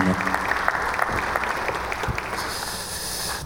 [0.00, 0.36] Amen.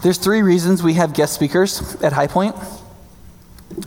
[0.01, 2.55] There's three reasons we have guest speakers at High Point.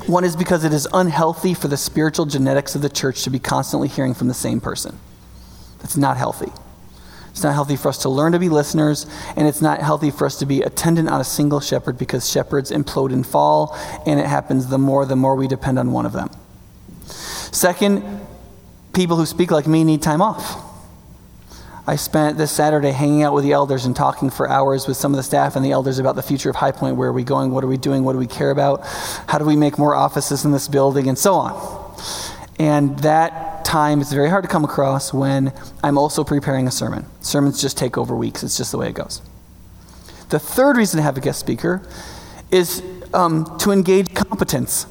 [0.06, 3.38] One is because it is unhealthy for the spiritual genetics of the church to be
[3.38, 4.98] constantly hearing from the same person.
[5.80, 6.52] That's not healthy.
[7.30, 9.06] It's not healthy for us to learn to be listeners,
[9.36, 12.70] and it's not healthy for us to be attendant on a single shepherd because shepherds
[12.70, 13.76] implode and fall,
[14.06, 16.30] and it happens the more the more we depend on one of them.
[17.06, 18.04] Second,
[18.92, 20.63] people who speak like me need time off.
[21.86, 25.12] I spent this Saturday hanging out with the elders and talking for hours with some
[25.12, 26.96] of the staff and the elders about the future of High Point.
[26.96, 27.50] Where are we going?
[27.50, 28.04] What are we doing?
[28.04, 28.80] What do we care about?
[29.28, 31.08] How do we make more offices in this building?
[31.08, 31.94] And so on.
[32.58, 35.52] And that time is very hard to come across when
[35.82, 37.04] I'm also preparing a sermon.
[37.20, 39.20] Sermons just take over weeks, it's just the way it goes.
[40.30, 41.86] The third reason to have a guest speaker
[42.50, 44.86] is um, to engage competence.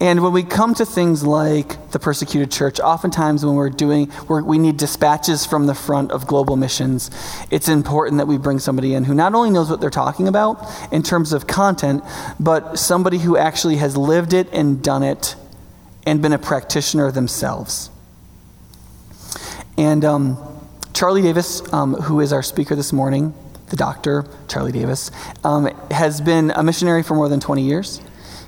[0.00, 4.42] And when we come to things like the persecuted church, oftentimes when we're doing, we're,
[4.42, 7.10] we need dispatches from the front of global missions,
[7.50, 10.64] it's important that we bring somebody in who not only knows what they're talking about
[10.92, 12.04] in terms of content,
[12.38, 15.34] but somebody who actually has lived it and done it
[16.06, 17.90] and been a practitioner themselves.
[19.76, 20.38] And um,
[20.94, 23.34] Charlie Davis, um, who is our speaker this morning,
[23.70, 25.10] the doctor, Charlie Davis,
[25.42, 28.00] um, has been a missionary for more than 20 years.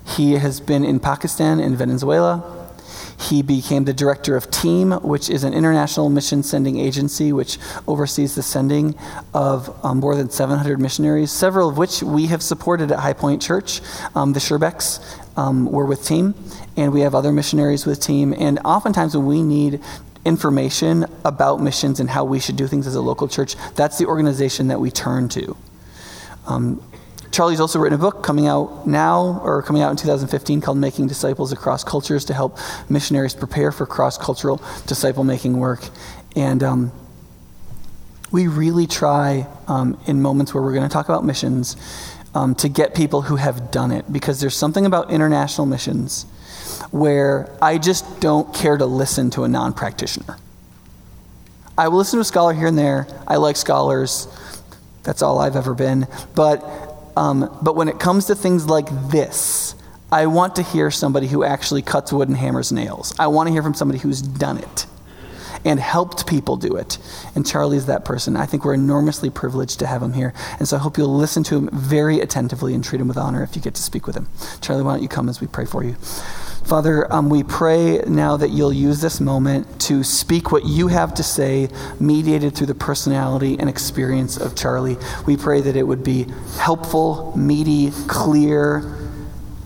[0.06, 2.56] He has been in Pakistan and Venezuela.
[3.20, 8.34] He became the director of TEAM, which is an international mission sending agency which oversees
[8.34, 8.94] the sending
[9.34, 13.42] of um, more than 700 missionaries, several of which we have supported at High Point
[13.42, 13.82] Church.
[14.14, 15.00] Um, the Sherbecks
[15.36, 16.34] um, were with TEAM,
[16.78, 18.32] and we have other missionaries with TEAM.
[18.32, 19.80] And oftentimes, when we need
[20.24, 24.06] information about missions and how we should do things as a local church, that's the
[24.06, 25.56] organization that we turn to.
[26.46, 26.82] Um,
[27.32, 31.06] Charlie's also written a book coming out now, or coming out in 2015, called Making
[31.06, 35.88] Disciples Across Cultures to help missionaries prepare for cross cultural disciple making work.
[36.34, 36.92] And um,
[38.32, 41.76] we really try, um, in moments where we're going to talk about missions,
[42.34, 46.24] um, to get people who have done it, because there's something about international missions
[46.90, 50.36] where I just don't care to listen to a non practitioner.
[51.78, 53.06] I will listen to a scholar here and there.
[53.26, 54.26] I like scholars.
[55.02, 56.06] That's all I've ever been.
[56.34, 59.74] But um, but when it comes to things like this,
[60.12, 63.14] I want to hear somebody who actually cuts wood and hammers nails.
[63.18, 64.86] I want to hear from somebody who's done it
[65.64, 66.98] and helped people do it.
[67.34, 68.36] And Charlie's that person.
[68.36, 70.32] I think we're enormously privileged to have him here.
[70.58, 73.42] And so I hope you'll listen to him very attentively and treat him with honor
[73.42, 74.28] if you get to speak with him.
[74.60, 75.96] Charlie, why don't you come as we pray for you?
[76.70, 81.12] Father, um, we pray now that you'll use this moment to speak what you have
[81.14, 84.96] to say, mediated through the personality and experience of Charlie.
[85.26, 86.26] We pray that it would be
[86.58, 89.10] helpful, meaty, clear,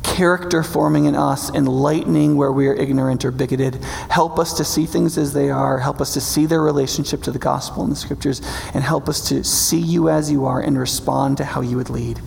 [0.02, 3.84] character forming in us, enlightening where we are ignorant or bigoted.
[4.08, 5.80] Help us to see things as they are.
[5.80, 8.40] Help us to see their relationship to the gospel and the scriptures,
[8.72, 11.90] and help us to see you as you are and respond to how you would
[11.90, 12.18] lead.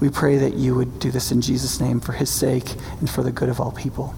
[0.00, 3.22] We pray that you would do this in Jesus' name for his sake and for
[3.22, 4.14] the good of all people.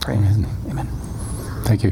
[0.00, 0.56] Pray in his name.
[0.68, 0.86] Amen.
[1.64, 1.90] Thank you.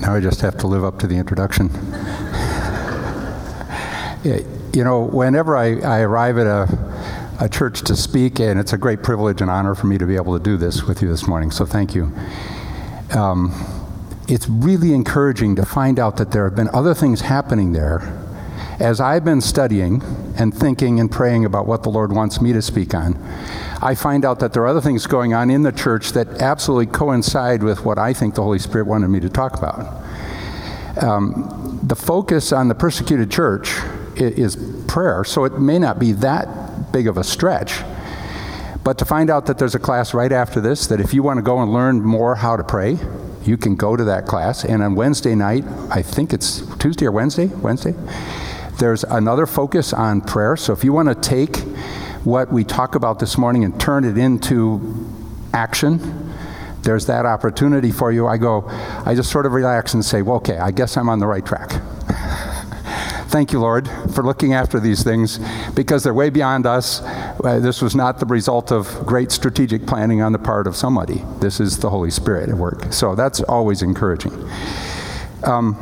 [0.00, 1.70] Now I just have to live up to the introduction.
[4.74, 8.78] you know, whenever I, I arrive at a, a church to speak, and it's a
[8.78, 11.26] great privilege and honor for me to be able to do this with you this
[11.26, 12.12] morning, so thank you.
[13.14, 13.52] Um,
[14.28, 18.19] it's really encouraging to find out that there have been other things happening there
[18.80, 20.02] as I've been studying
[20.36, 23.22] and thinking and praying about what the Lord wants me to speak on,
[23.82, 26.86] I find out that there are other things going on in the church that absolutely
[26.86, 30.02] coincide with what I think the Holy Spirit wanted me to talk about.
[31.02, 33.70] Um, the focus on the persecuted church
[34.16, 34.56] is
[34.88, 37.82] prayer, so it may not be that big of a stretch.
[38.82, 41.36] But to find out that there's a class right after this, that if you want
[41.36, 42.98] to go and learn more how to pray,
[43.44, 44.64] you can go to that class.
[44.64, 47.94] And on Wednesday night, I think it's Tuesday or Wednesday, Wednesday,
[48.80, 50.56] there's another focus on prayer.
[50.56, 51.58] So if you want to take
[52.24, 55.06] what we talk about this morning and turn it into
[55.52, 56.32] action,
[56.82, 58.26] there's that opportunity for you.
[58.26, 58.64] I go,
[59.04, 61.44] I just sort of relax and say, well, okay, I guess I'm on the right
[61.44, 61.70] track.
[63.28, 65.38] Thank you, Lord, for looking after these things
[65.74, 67.00] because they're way beyond us.
[67.02, 71.22] Uh, this was not the result of great strategic planning on the part of somebody.
[71.38, 72.92] This is the Holy Spirit at work.
[72.92, 74.32] So that's always encouraging.
[75.44, 75.76] Um,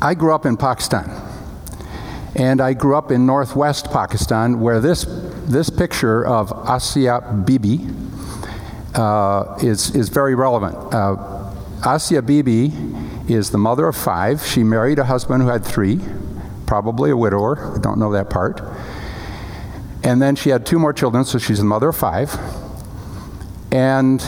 [0.00, 1.29] I grew up in Pakistan.
[2.34, 5.04] And I grew up in northwest Pakistan where this,
[5.46, 7.86] this picture of Asia Bibi
[8.94, 10.76] uh, is, is very relevant.
[10.94, 11.52] Uh,
[11.84, 12.72] Asia Bibi
[13.28, 14.44] is the mother of five.
[14.44, 16.00] She married a husband who had three,
[16.66, 17.74] probably a widower.
[17.76, 18.62] I don't know that part.
[20.02, 22.34] And then she had two more children, so she's the mother of five.
[23.70, 24.20] And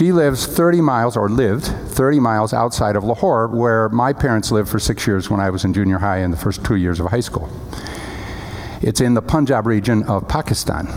[0.00, 4.70] she lives 30 miles, or lived 30 miles outside of Lahore, where my parents lived
[4.70, 7.08] for six years when I was in junior high and the first two years of
[7.08, 7.50] high school.
[8.80, 10.88] It's in the Punjab region of Pakistan.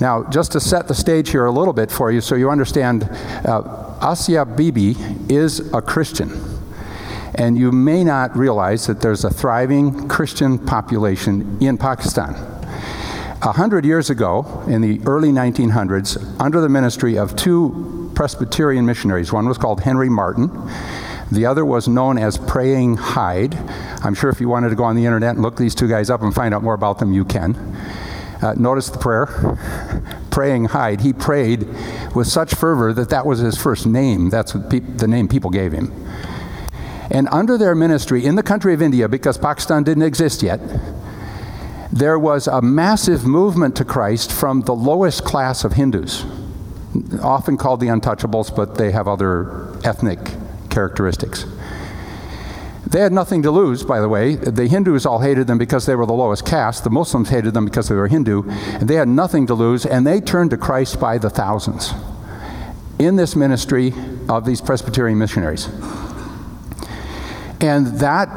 [0.00, 3.04] Now, just to set the stage here a little bit for you so you understand,
[3.46, 4.96] uh, Asia Bibi
[5.28, 6.32] is a Christian.
[7.36, 12.34] And you may not realize that there's a thriving Christian population in Pakistan.
[13.42, 19.32] A hundred years ago, in the early 1900s, under the ministry of two Presbyterian missionaries,
[19.32, 20.50] one was called Henry Martin.
[21.30, 23.54] the other was known as Praying Hyde.
[24.04, 26.10] I'm sure if you wanted to go on the internet and look these two guys
[26.10, 27.54] up and find out more about them, you can.
[28.42, 29.26] Uh, notice the prayer.
[30.30, 31.00] Praying Hyde.
[31.00, 31.66] He prayed
[32.14, 34.30] with such fervor that that was his first name.
[34.30, 35.92] That's pe- the name people gave him.
[37.10, 40.60] And under their ministry in the country of India, because Pakistan didn't exist yet,
[41.92, 46.24] there was a massive movement to Christ from the lowest class of Hindus,
[47.22, 50.18] often called the untouchables, but they have other ethnic
[50.70, 51.46] characteristics.
[52.86, 54.34] They had nothing to lose, by the way.
[54.34, 56.84] The Hindus all hated them because they were the lowest caste.
[56.84, 58.42] The Muslims hated them because they were Hindu.
[58.50, 61.94] And they had nothing to lose, and they turned to Christ by the thousands
[62.98, 63.94] in this ministry
[64.28, 65.68] of these Presbyterian missionaries.
[67.60, 68.28] And that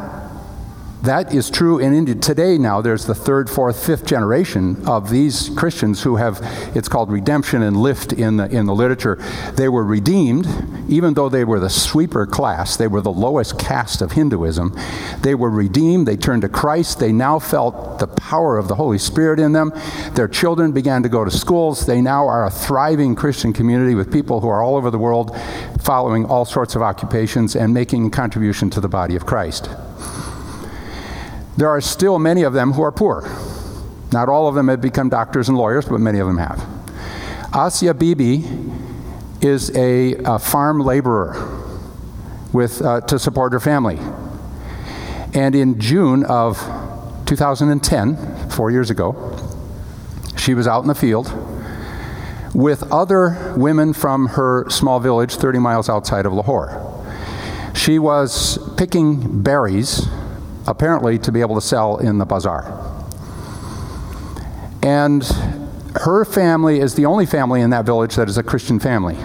[1.06, 2.16] that is true in India.
[2.16, 6.40] Today, now, there's the third, fourth, fifth generation of these Christians who have,
[6.76, 9.16] it's called redemption and lift in the, in the literature.
[9.56, 10.48] They were redeemed,
[10.90, 14.76] even though they were the sweeper class, they were the lowest caste of Hinduism.
[15.22, 18.98] They were redeemed, they turned to Christ, they now felt the power of the Holy
[18.98, 19.72] Spirit in them.
[20.14, 21.86] Their children began to go to schools.
[21.86, 25.38] They now are a thriving Christian community with people who are all over the world
[25.82, 29.70] following all sorts of occupations and making a contribution to the body of Christ.
[31.58, 33.30] There are still many of them who are poor.
[34.12, 36.66] Not all of them have become doctors and lawyers, but many of them have.
[37.56, 38.44] Asia Bibi
[39.42, 41.36] is a, a farm laborer
[42.52, 44.00] with, uh, to support her family.
[45.34, 46.58] And in June of
[47.26, 49.38] 2010, four years ago,
[50.38, 51.32] she was out in the field
[52.54, 57.04] with other women from her small village 30 miles outside of Lahore.
[57.76, 60.08] She was picking berries
[60.68, 62.64] apparently to be able to sell in the bazaar.
[64.82, 65.24] And
[65.96, 69.18] her family is the only family in that village that is a Christian family.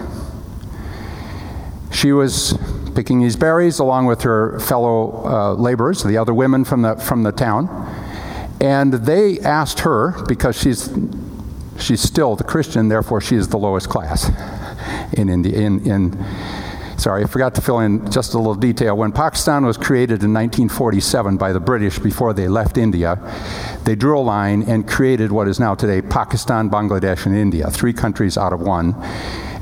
[1.91, 2.57] She was
[2.95, 7.23] picking these berries along with her fellow uh, laborers, the other women from the, from
[7.23, 7.67] the town.
[8.59, 10.89] And they asked her, because she's,
[11.79, 14.29] she's still the Christian, therefore she is the lowest class
[15.13, 15.59] in India.
[15.59, 16.25] In, in,
[17.01, 18.95] sorry, I forgot to fill in just a little detail.
[18.95, 23.17] When Pakistan was created in 1947 by the British before they left India,
[23.85, 27.91] they drew a line and created what is now today Pakistan, Bangladesh, and India, three
[27.91, 28.93] countries out of one.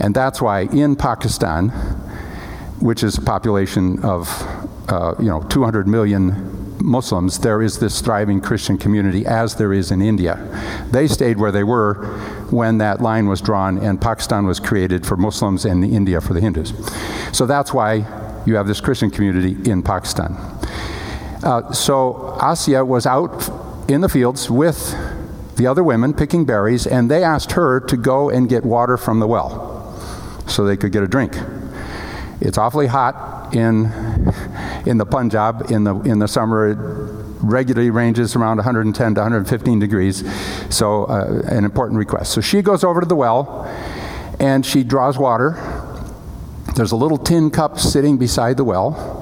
[0.01, 1.69] And that's why in Pakistan,
[2.81, 4.27] which is a population of
[4.89, 9.91] uh, you know 200 million Muslims, there is this thriving Christian community as there is
[9.91, 10.37] in India.
[10.91, 12.05] They stayed where they were
[12.51, 16.41] when that line was drawn and Pakistan was created for Muslims and India for the
[16.41, 16.73] Hindus.
[17.31, 18.05] So that's why
[18.45, 20.33] you have this Christian community in Pakistan.
[21.43, 23.49] Uh, so Asia was out
[23.89, 24.95] in the fields with
[25.55, 29.19] the other women picking berries, and they asked her to go and get water from
[29.19, 29.93] the well
[30.47, 31.37] so they could get a drink.
[32.41, 33.86] It's awfully hot in,
[34.86, 36.70] in the Punjab in the, in the summer.
[36.70, 36.77] It
[37.41, 40.24] regularly ranges around 110 to 115 degrees.
[40.70, 42.34] So, uh, an important request.
[42.34, 43.65] So, she goes over to the well
[44.39, 45.58] and she draws water.
[46.75, 49.15] There's a little tin cup sitting beside the well.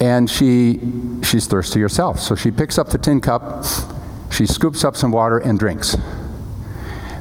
[0.00, 0.80] And she,
[1.22, 2.18] she's thirsty herself.
[2.18, 3.64] So, she picks up the tin cup,
[4.30, 5.96] she scoops up some water and drinks.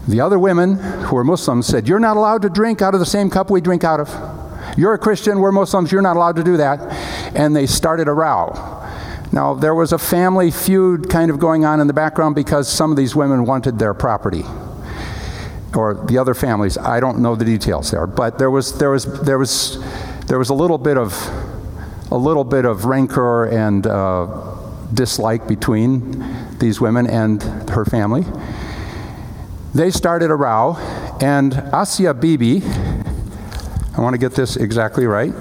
[0.08, 3.05] The other women who are Muslims said, You're not allowed to drink out of the
[3.05, 4.40] same cup we drink out of.
[4.77, 6.79] You're a Christian, we're Muslims, you're not allowed to do that.
[7.35, 8.79] And they started a row.
[9.31, 12.91] Now, there was a family feud kind of going on in the background because some
[12.91, 14.43] of these women wanted their property.
[15.73, 19.05] Or the other families, I don't know the details there, but there was, there was,
[19.21, 19.81] there was,
[20.27, 21.13] there was a little bit of,
[22.11, 24.27] a little bit of rancor and uh,
[24.93, 28.25] dislike between these women and her family.
[29.73, 30.75] They started a row,
[31.21, 32.61] and Asia Bibi,
[33.98, 35.33] I want to get this exactly right.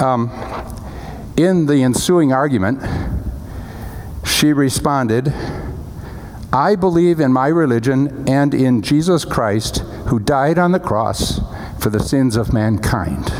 [0.00, 0.30] Um,
[1.36, 2.82] in the ensuing argument,
[4.26, 5.32] she responded,
[6.52, 11.40] I believe in my religion and in Jesus Christ, who died on the cross
[11.80, 13.30] for the sins of mankind.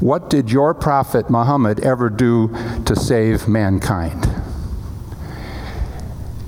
[0.00, 2.48] What did your prophet Muhammad ever do
[2.84, 4.28] to save mankind?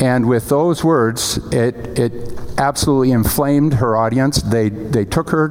[0.01, 4.43] And with those words, it, it absolutely inflamed her audience.
[4.43, 5.49] They, they took her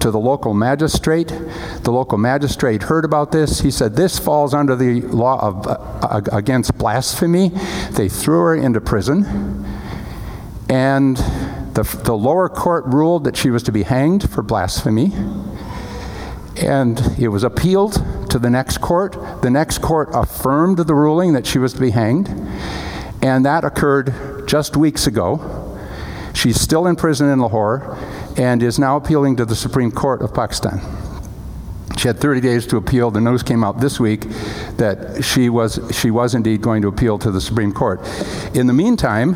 [0.00, 1.28] to the local magistrate.
[1.28, 3.60] The local magistrate heard about this.
[3.60, 7.50] He said, This falls under the law of, uh, against blasphemy.
[7.92, 9.64] They threw her into prison.
[10.68, 15.12] And the, the lower court ruled that she was to be hanged for blasphemy.
[16.56, 17.94] And it was appealed
[18.30, 19.42] to the next court.
[19.42, 22.28] The next court affirmed the ruling that she was to be hanged.
[23.22, 25.65] And that occurred just weeks ago.
[26.36, 27.96] She's still in prison in Lahore
[28.36, 30.82] and is now appealing to the Supreme Court of Pakistan.
[31.96, 33.10] She had 30 days to appeal.
[33.10, 34.26] The news came out this week
[34.76, 38.02] that she was, she was indeed going to appeal to the Supreme Court.
[38.54, 39.34] In the meantime,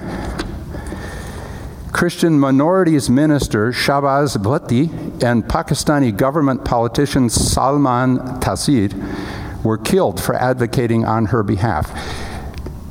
[1.90, 4.90] Christian minorities minister Shahbaz Bhatti
[5.22, 11.88] and Pakistani government politician Salman Taseer were killed for advocating on her behalf.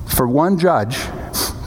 [0.08, 0.98] For one judge,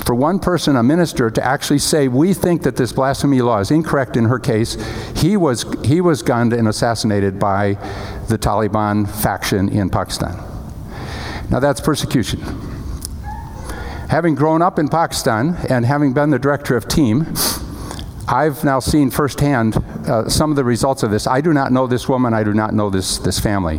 [0.05, 3.71] for one person, a minister, to actually say, We think that this blasphemy law is
[3.71, 4.77] incorrect in her case,
[5.17, 7.75] he was, he was gunned and assassinated by
[8.29, 10.37] the Taliban faction in Pakistan.
[11.51, 12.41] Now, that's persecution.
[14.09, 17.35] Having grown up in Pakistan and having been the director of TEAM,
[18.33, 21.27] I've now seen firsthand uh, some of the results of this.
[21.27, 22.33] I do not know this woman.
[22.33, 23.79] I do not know this, this family.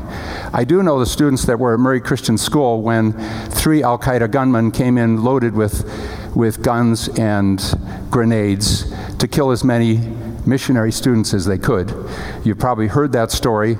[0.53, 3.13] I do know the students that were at Murree Christian School when
[3.49, 5.89] three Al Qaeda gunmen came in loaded with,
[6.35, 7.63] with guns and
[8.11, 9.97] grenades to kill as many
[10.45, 11.91] missionary students as they could.
[12.43, 13.79] You've probably heard that story.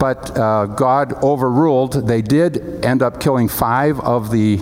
[0.00, 2.08] But uh, God overruled.
[2.08, 4.56] They did end up killing five of the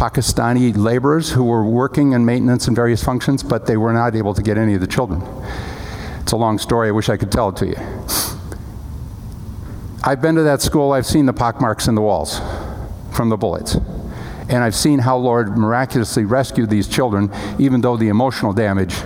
[0.00, 4.32] Pakistani laborers who were working in maintenance and various functions, but they were not able
[4.32, 5.22] to get any of the children.
[6.20, 6.88] It's a long story.
[6.88, 7.76] I wish I could tell it to you.
[10.02, 10.92] I've been to that school.
[10.92, 12.40] I've seen the pockmarks in the walls
[13.12, 13.74] from the bullets.
[14.48, 18.96] And I've seen how Lord miraculously rescued these children, even though the emotional damage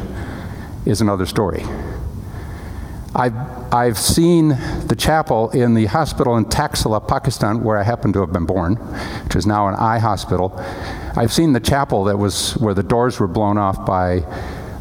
[0.87, 1.65] is another story.
[3.17, 3.35] I've,
[3.73, 4.49] I've seen
[4.87, 8.75] the chapel in the hospital in Taxila, Pakistan, where I happen to have been born,
[9.25, 10.53] which is now an eye hospital.
[11.17, 14.25] I've seen the chapel that was where the doors were blown off by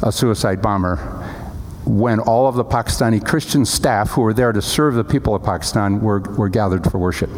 [0.02, 0.96] a suicide bomber
[1.86, 5.44] when all of the Pakistani Christian staff who were there to serve the people of
[5.44, 7.30] Pakistan were, were gathered for worship.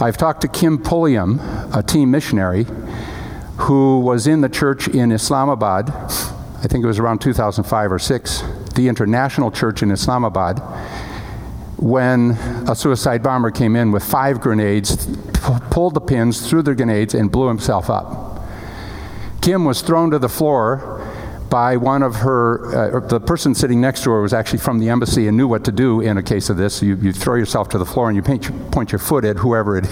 [0.00, 1.40] I've talked to Kim Pulliam,
[1.74, 2.66] a TEAM missionary,
[3.56, 8.42] who was in the church in Islamabad, I think it was around 2005 or 6
[8.74, 10.60] the International Church in Islamabad
[11.76, 12.30] when
[12.68, 15.06] a suicide bomber came in with five grenades,
[15.70, 18.40] pulled the pins, threw the grenades, and blew himself up.
[19.42, 21.00] Kim was thrown to the floor
[21.50, 24.88] by one of her, uh, the person sitting next to her was actually from the
[24.88, 26.82] embassy and knew what to do in a case of this.
[26.82, 29.76] You, you throw yourself to the floor and you your, point your foot at whoever
[29.76, 29.86] it,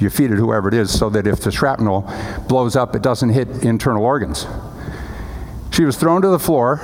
[0.00, 2.12] your feet at whoever it is, so that if the shrapnel
[2.48, 4.46] blows up, it doesn't hit internal organs.
[5.70, 6.80] She was thrown to the floor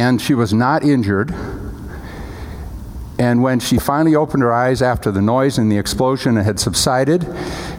[0.00, 1.30] and she was not injured.
[3.18, 7.26] And when she finally opened her eyes after the noise and the explosion had subsided,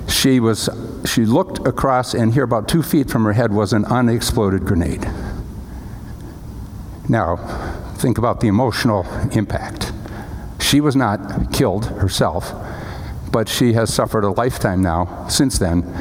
[0.08, 0.70] she, was,
[1.04, 5.10] she looked across, and here, about two feet from her head, was an unexploded grenade.
[7.10, 7.38] Now,
[7.96, 9.92] think about the emotional impact.
[10.60, 12.54] She was not killed herself,
[13.32, 15.92] but she has suffered a lifetime now, since then,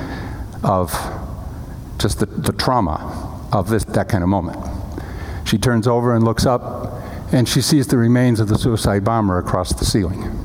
[0.62, 0.92] of
[1.96, 4.79] just the, the trauma of this, that kind of moment.
[5.50, 7.02] She turns over and looks up,
[7.32, 10.44] and she sees the remains of the suicide bomber across the ceiling.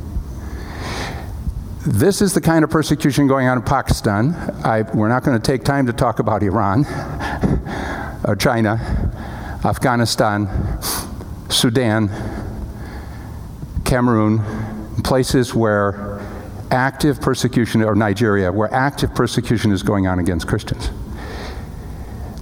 [1.85, 4.33] This is the kind of persecution going on in Pakistan.
[4.63, 6.85] I, we're not going to take time to talk about Iran
[8.27, 8.81] or China,
[9.63, 10.50] Afghanistan,
[11.50, 12.09] Sudan,
[13.85, 14.39] Cameroon,
[15.03, 16.19] places where
[16.71, 20.89] active persecution, or Nigeria, where active persecution is going on against Christians.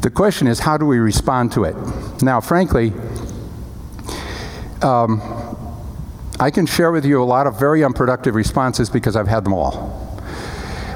[0.03, 1.77] The question is, how do we respond to it?
[2.21, 2.91] Now, frankly,
[4.81, 5.21] um,
[6.41, 9.53] I can share with you a lot of very unproductive responses because I've had them
[9.53, 9.71] all.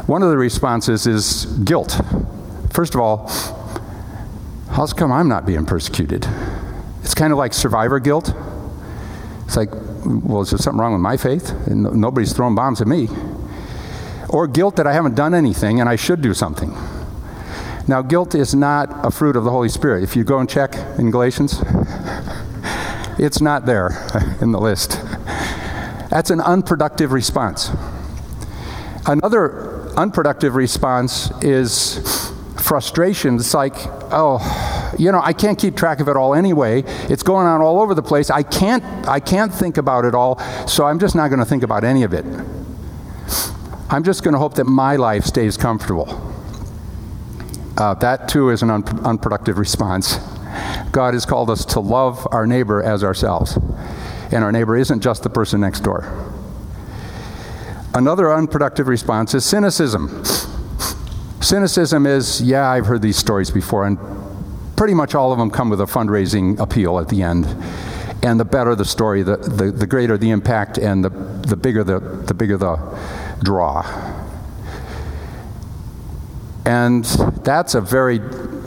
[0.07, 2.01] One of the responses is guilt.
[2.69, 3.31] First of all,
[4.71, 6.27] how's come I'm not being persecuted?
[7.01, 8.33] It's kind of like survivor guilt.
[9.45, 9.69] It's like,
[10.03, 11.49] well, is there something wrong with my faith?
[11.67, 13.07] And nobody's throwing bombs at me.
[14.27, 16.75] Or guilt that I haven't done anything and I should do something.
[17.87, 20.03] Now, guilt is not a fruit of the Holy Spirit.
[20.03, 21.63] If you go and check in Galatians,
[23.17, 24.05] it's not there
[24.41, 24.99] in the list.
[26.09, 27.71] That's an unproductive response.
[29.05, 33.35] Another unproductive response is frustration.
[33.35, 33.75] It's like,
[34.11, 36.83] oh, you know, I can't keep track of it all anyway.
[37.09, 38.29] It's going on all over the place.
[38.29, 41.63] I can't I can't think about it all, so I'm just not going to think
[41.63, 42.25] about any of it.
[43.89, 46.26] I'm just going to hope that my life stays comfortable.
[47.77, 50.17] Uh, that too is an un- unproductive response.
[50.91, 53.57] God has called us to love our neighbor as ourselves.
[54.31, 56.11] And our neighbor isn't just the person next door.
[57.93, 60.23] Another unproductive response is cynicism.
[61.39, 63.97] Cynicism is, yeah, I've heard these stories before, and
[64.75, 67.45] pretty much all of them come with a fundraising appeal at the end.
[68.23, 71.83] And the better the story, the, the, the greater the impact, and the, the, bigger
[71.83, 72.77] the, the bigger the
[73.43, 73.83] draw.
[76.67, 77.05] And
[77.45, 78.17] that's a very,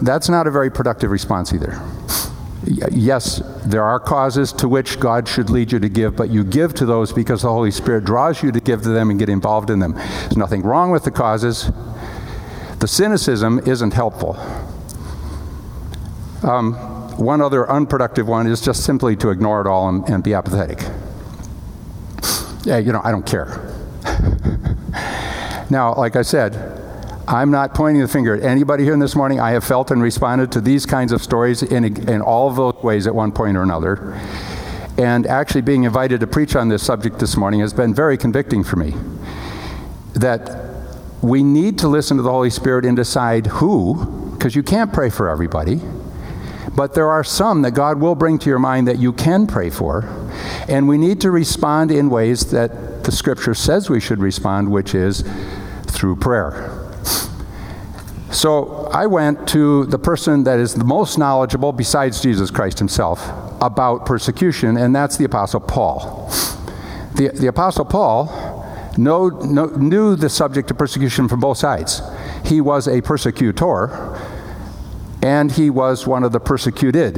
[0.01, 1.79] that's not a very productive response either.
[2.91, 6.73] Yes, there are causes to which God should lead you to give, but you give
[6.75, 9.69] to those because the Holy Spirit draws you to give to them and get involved
[9.69, 9.93] in them.
[9.93, 11.71] There's nothing wrong with the causes.
[12.79, 14.37] The cynicism isn't helpful.
[16.43, 16.73] Um,
[17.19, 20.81] one other unproductive one is just simply to ignore it all and, and be apathetic.
[22.65, 23.75] Yeah, you know, I don't care.
[25.71, 26.80] now, like I said,
[27.31, 29.39] I'm not pointing the finger at anybody here this morning.
[29.39, 32.83] I have felt and responded to these kinds of stories in, in all of those
[32.83, 34.15] ways at one point or another.
[34.99, 38.65] And actually, being invited to preach on this subject this morning has been very convicting
[38.65, 38.95] for me.
[40.15, 44.93] That we need to listen to the Holy Spirit and decide who, because you can't
[44.93, 45.81] pray for everybody.
[46.75, 49.71] But there are some that God will bring to your mind that you can pray
[49.71, 50.05] for.
[50.69, 54.97] And we need to respond in ways that the Scripture says we should respond, which
[54.97, 55.23] is
[55.87, 56.80] through prayer.
[58.33, 63.29] So I went to the person that is the most knowledgeable, besides Jesus Christ himself,
[63.61, 66.31] about persecution, and that's the Apostle Paul.
[67.17, 68.61] The, the Apostle Paul
[68.97, 72.03] know, know, knew the subject of persecution from both sides.
[72.45, 74.17] He was a persecutor,
[75.23, 77.17] and he was one of the persecuted.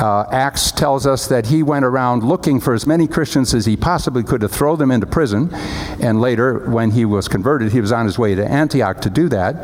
[0.00, 3.76] Uh, Acts tells us that he went around looking for as many Christians as he
[3.76, 5.52] possibly could to throw them into prison.
[6.00, 9.28] And later, when he was converted, he was on his way to Antioch to do
[9.28, 9.56] that.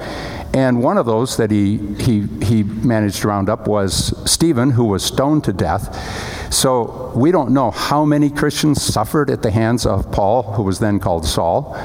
[0.54, 4.84] And one of those that he, he, he managed to round up was Stephen, who
[4.84, 6.52] was stoned to death.
[6.52, 10.80] So we don't know how many Christians suffered at the hands of Paul, who was
[10.80, 11.80] then called Saul.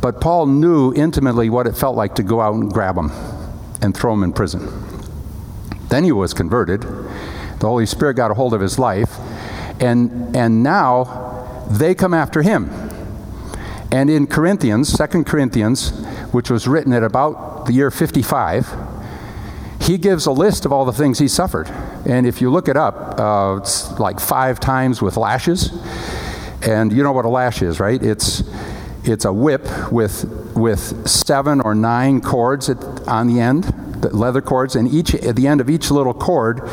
[0.00, 3.12] But Paul knew intimately what it felt like to go out and grab him
[3.82, 4.68] and throw him in prison.
[5.88, 6.84] Then he was converted.
[7.60, 9.18] The Holy Spirit got a hold of his life,
[9.80, 12.70] and, and now they come after him.
[13.90, 15.90] And in Corinthians, Second Corinthians,
[16.32, 18.72] which was written at about the year 55,
[19.80, 21.68] he gives a list of all the things he suffered.
[22.06, 25.70] And if you look it up, uh, it's like five times with lashes.
[26.62, 28.02] And you know what a lash is, right?
[28.02, 28.42] It's,
[29.04, 34.42] it's a whip with, with seven or nine cords at, on the end, the leather
[34.42, 36.68] cords, and each, at the end of each little cord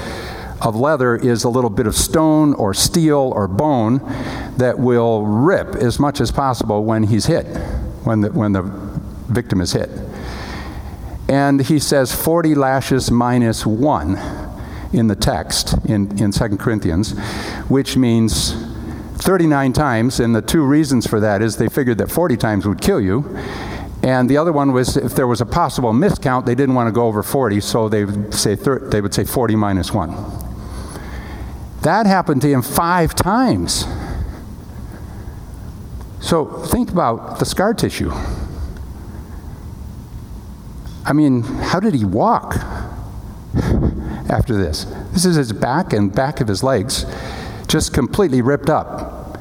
[0.66, 4.00] of leather is a little bit of stone or steel or bone
[4.58, 7.46] that will rip as much as possible when he's hit,
[8.04, 9.90] when the, when the victim is hit.
[11.30, 14.18] And he says 40 lashes minus one
[14.92, 17.18] in the text in, in 2 Corinthians,
[17.68, 18.54] which means
[19.18, 20.20] 39 times.
[20.20, 23.38] And the two reasons for that is they figured that 40 times would kill you.
[24.04, 26.92] And the other one was if there was a possible miscount, they didn't want to
[26.92, 30.45] go over 40, so they would say, thir- they would say 40 minus 1.
[31.86, 33.86] That happened to him five times.
[36.20, 38.12] So think about the scar tissue.
[41.06, 42.56] I mean, how did he walk
[44.28, 44.86] after this?
[45.12, 47.06] This is his back and back of his legs,
[47.68, 49.38] just completely ripped up.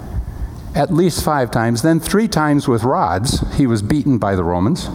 [0.75, 1.81] At least five times.
[1.81, 4.91] Then, three times with rods, he was beaten by the Romans.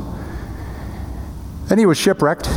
[1.66, 2.48] Then he was shipwrecked.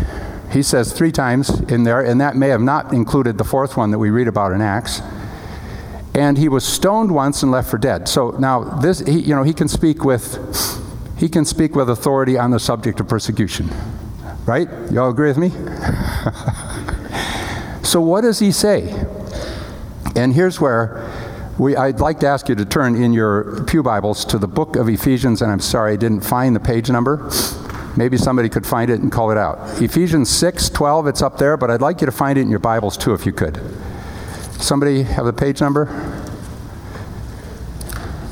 [0.52, 3.90] He says three times in there, and that may have not included the fourth one
[3.90, 5.00] that we read about in Acts.
[6.14, 8.06] And he was stoned once and left for dead.
[8.06, 10.38] So now this, he, you know, he can speak with,
[11.16, 13.70] he can speak with authority on the subject of persecution.
[14.44, 14.68] Right?
[14.90, 15.48] Y'all agree with me?
[17.82, 19.06] so, what does he say?
[20.14, 21.10] And here's where
[21.58, 24.76] we, I'd like to ask you to turn in your Pew Bibles to the book
[24.76, 27.30] of Ephesians, and I'm sorry I didn't find the page number.
[27.96, 29.82] Maybe somebody could find it and call it out.
[29.82, 32.58] Ephesians 6 12, it's up there, but I'd like you to find it in your
[32.58, 33.60] Bibles too if you could.
[34.52, 35.86] Somebody have the page number?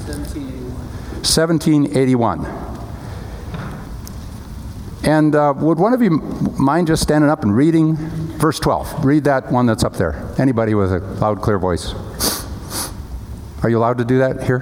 [0.07, 2.39] 1781.
[2.39, 2.47] 1781.
[5.03, 6.11] And uh, would one of you
[6.59, 9.05] mind just standing up and reading verse 12?
[9.05, 10.31] Read that one that's up there.
[10.39, 11.95] Anybody with a loud, clear voice.
[13.63, 14.61] Are you allowed to do that here?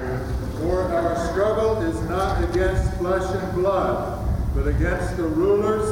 [0.58, 5.88] For our struggle is not against flesh and blood, but against the rulers,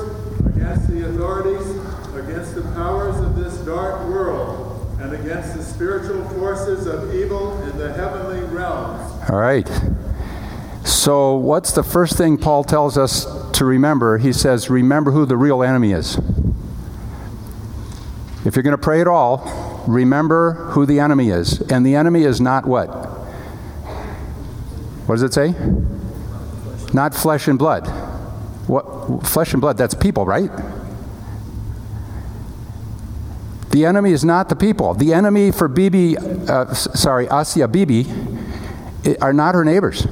[0.47, 1.66] against the authorities,
[2.14, 7.79] against the powers of this dark world, and against the spiritual forces of evil in
[7.79, 9.31] the heavenly realms.
[9.31, 9.69] All right.
[10.85, 15.37] So, what's the first thing Paul tells us to remember, he says, remember who the
[15.37, 16.16] real enemy is.
[18.45, 21.61] If you're going to pray at all, remember who the enemy is.
[21.62, 22.87] And the enemy is not what?
[25.07, 25.55] What does it say?
[26.92, 28.06] Not flesh and blood.
[28.66, 29.76] What flesh and blood?
[29.76, 30.50] That's people, right?
[33.70, 34.94] The enemy is not the people.
[34.94, 38.07] The enemy for Bibi, uh, sorry, Asia Bibi,
[39.20, 40.07] are not her neighbors.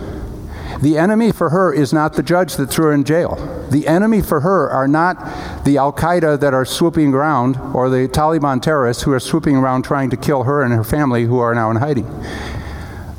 [0.80, 3.36] The enemy for her is not the judge that threw her in jail.
[3.70, 5.16] The enemy for her are not
[5.64, 9.82] the Al Qaeda that are swooping around or the Taliban terrorists who are swooping around
[9.84, 12.06] trying to kill her and her family who are now in hiding.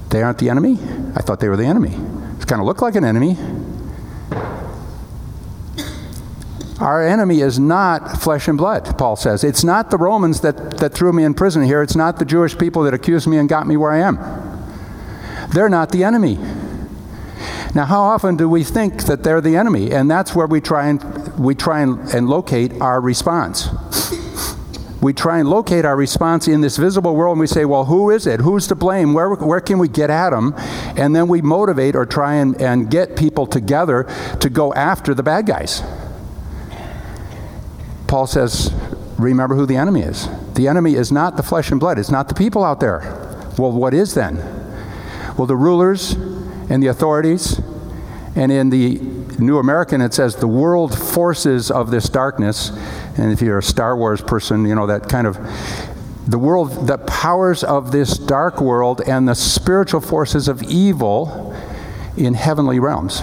[0.10, 0.74] They aren't the enemy?
[1.16, 1.96] I thought they were the enemy.
[2.40, 3.36] It kind of looked like an enemy.
[6.80, 9.44] Our enemy is not flesh and blood, Paul says.
[9.46, 11.82] It's not the Romans that, that threw me in prison here.
[11.82, 14.18] It's not the Jewish people that accused me and got me where I am.
[15.54, 16.38] They're not the enemy.
[17.74, 19.92] Now, how often do we think that they're the enemy?
[19.92, 23.70] And that's where we try and, we try and, and locate our response.
[25.02, 28.10] We try and locate our response in this visible world and we say, well, who
[28.10, 28.40] is it?
[28.40, 29.14] Who's to blame?
[29.14, 30.54] Where, where can we get at them?
[30.98, 34.08] And then we motivate or try and, and get people together
[34.40, 35.84] to go after the bad guys.
[38.08, 38.74] Paul says,
[39.18, 40.28] remember who the enemy is.
[40.54, 43.00] The enemy is not the flesh and blood, it's not the people out there.
[43.58, 44.38] Well, what is then?
[45.38, 47.60] Well, the rulers and the authorities,
[48.36, 49.00] and in the
[49.40, 52.70] New American, it says the world forces of this darkness.
[53.18, 55.38] And if you're a Star Wars person, you know that kind of
[56.28, 61.56] the world, the powers of this dark world and the spiritual forces of evil
[62.18, 63.22] in heavenly realms.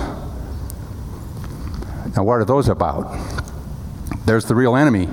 [2.14, 3.41] Now, what are those about?
[4.32, 5.10] There's the real enemy.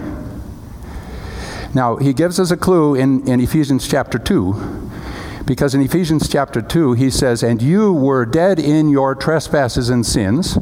[1.74, 4.90] Now, he gives us a clue in, in Ephesians chapter 2,
[5.46, 10.06] because in Ephesians chapter 2, he says, And you were dead in your trespasses and
[10.06, 10.58] sins,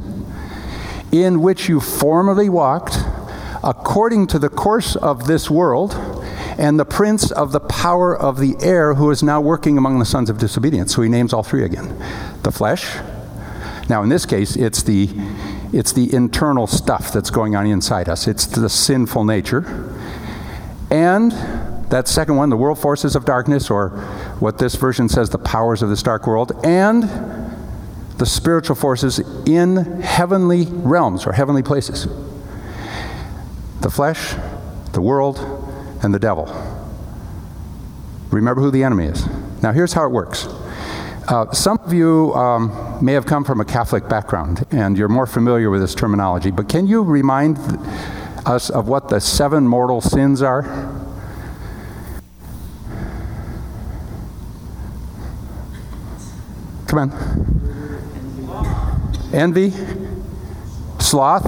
[1.12, 2.98] in which you formerly walked,
[3.64, 5.94] according to the course of this world,
[6.58, 10.04] and the prince of the power of the air, who is now working among the
[10.06, 10.96] sons of disobedience.
[10.96, 11.96] So he names all three again
[12.42, 12.98] the flesh.
[13.88, 15.10] Now, in this case, it's the
[15.74, 19.94] it's the internal stuff that's going on inside us, it's the sinful nature.
[20.90, 21.32] And
[21.90, 23.90] that second one, the world forces of darkness, or
[24.40, 27.04] what this version says, the powers of this dark world, and
[28.18, 32.08] the spiritual forces in heavenly realms or heavenly places
[33.80, 34.34] the flesh,
[34.94, 35.38] the world,
[36.02, 36.46] and the devil.
[38.32, 39.26] Remember who the enemy is.
[39.62, 40.48] Now, here's how it works
[41.28, 45.28] uh, some of you um, may have come from a Catholic background and you're more
[45.28, 47.58] familiar with this terminology, but can you remind
[48.46, 50.64] us of what the seven mortal sins are?
[56.88, 57.12] Come on.
[59.34, 59.74] Envy,
[61.00, 61.46] sloth,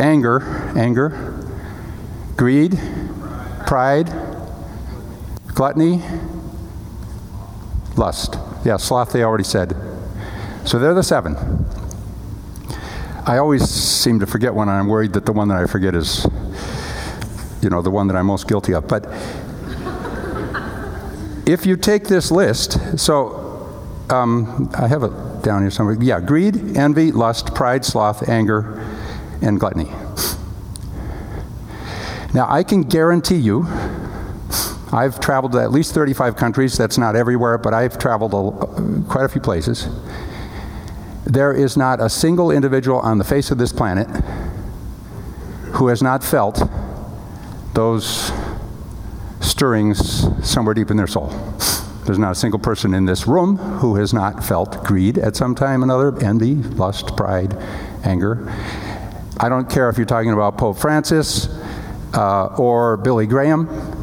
[0.00, 0.42] anger,
[0.76, 1.46] anger,
[2.36, 2.76] greed,
[3.68, 4.12] pride,
[5.54, 6.02] gluttony,
[7.96, 8.36] lust.
[8.64, 9.76] Yeah, sloth, they already said.
[10.64, 11.36] So they're the seven.
[13.26, 15.94] I always seem to forget one, and I'm worried that the one that I forget
[15.94, 16.26] is,
[17.62, 18.88] you know, the one that I'm most guilty of.
[18.88, 19.06] But
[21.46, 23.40] if you take this list, so
[24.08, 25.96] um, I have it down here somewhere.
[26.00, 28.80] Yeah, greed, envy, lust, pride, sloth, anger,
[29.42, 29.90] and gluttony.
[32.32, 33.66] Now, I can guarantee you
[34.92, 36.76] I've traveled to at least 35 countries.
[36.76, 39.88] That's not everywhere, but I've traveled a, quite a few places.
[41.24, 44.08] There is not a single individual on the face of this planet
[45.74, 46.60] who has not felt
[47.74, 48.32] those
[49.40, 51.28] stirrings somewhere deep in their soul.
[52.04, 55.54] There's not a single person in this room who has not felt greed at some
[55.54, 57.56] time or another, envy, lust, pride,
[58.02, 58.52] anger.
[59.38, 61.46] I don't care if you're talking about Pope Francis
[62.12, 63.99] uh, or Billy Graham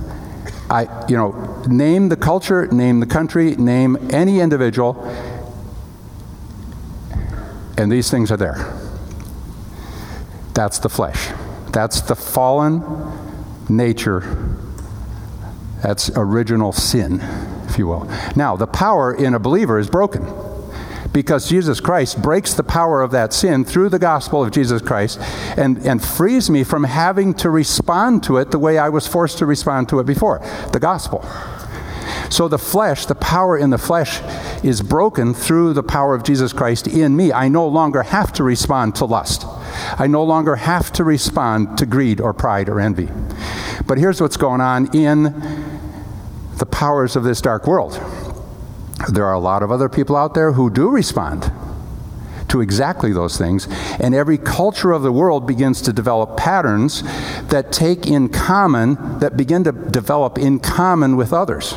[0.69, 5.01] I, you know, name the culture, name the country, name any individual,
[7.77, 8.73] and these things are there.
[10.53, 11.29] That's the flesh.
[11.71, 12.83] That's the fallen
[13.69, 14.55] nature.
[15.83, 17.21] That's original sin,
[17.67, 18.09] if you will.
[18.35, 20.25] Now, the power in a believer is broken
[21.17, 25.19] because Jesus Christ breaks the power of that sin through the gospel of Jesus Christ
[25.57, 29.39] and, and frees me from having to respond to it the way I was forced
[29.39, 31.27] to respond to it before the gospel.
[32.29, 34.21] So the flesh, the power in the flesh,
[34.63, 37.33] is broken through the power of Jesus Christ in me.
[37.33, 39.43] I no longer have to respond to lust.
[39.97, 43.09] I no longer have to respond to greed or pride or envy.
[43.87, 45.23] But here's what's going on in
[46.59, 47.99] the powers of this dark world
[49.11, 51.51] there are a lot of other people out there who do respond
[52.49, 53.67] to exactly those things.
[53.99, 57.03] And every culture of the world begins to develop patterns
[57.47, 61.75] that take in common, that begin to develop in common with others.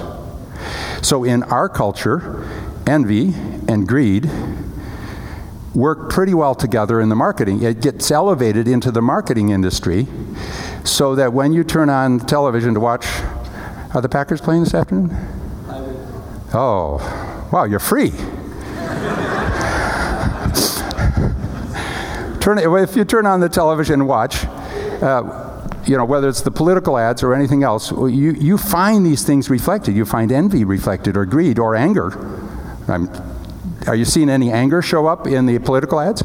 [1.02, 2.46] So in our culture,
[2.86, 3.34] envy
[3.68, 4.30] and greed
[5.74, 7.62] work pretty well together in the marketing.
[7.62, 10.06] It gets elevated into the marketing industry
[10.84, 13.06] so that when you turn on television to watch,
[13.94, 15.39] are the Packers playing this afternoon?
[16.52, 18.10] Oh, wow, you're free.
[22.40, 24.44] turn, if you turn on the television and watch,
[25.02, 29.22] uh, you know, whether it's the political ads or anything else, you, you find these
[29.22, 29.94] things reflected.
[29.94, 32.10] You find envy reflected, or greed, or anger.
[32.88, 33.08] I'm,
[33.86, 36.24] are you seeing any anger show up in the political ads?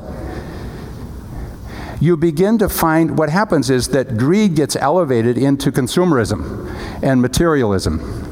[2.01, 8.24] You begin to find what happens is that greed gets elevated into consumerism and materialism.